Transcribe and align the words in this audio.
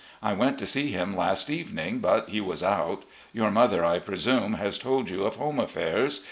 I 0.23 0.33
went 0.33 0.57
to 0.57 0.65
see 0.65 0.87
him 0.91 1.15
last 1.15 1.47
evening, 1.47 1.99
but 1.99 2.29
he 2.29 2.41
was 2.41 2.63
out. 2.63 3.03
Your 3.33 3.51
mother, 3.51 3.85
I 3.85 3.99
presume, 3.99 4.53
has 4.53 4.79
told 4.79 5.11
you 5.11 5.25
of 5.25 5.35
home 5.35 5.59
affairs. 5.59 6.19